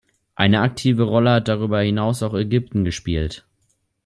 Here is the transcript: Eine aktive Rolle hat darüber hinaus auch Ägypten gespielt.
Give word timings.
Eine 0.33 0.61
aktive 0.61 1.03
Rolle 1.03 1.29
hat 1.29 1.47
darüber 1.47 1.81
hinaus 1.81 2.23
auch 2.23 2.33
Ägypten 2.33 2.83
gespielt. 2.85 3.45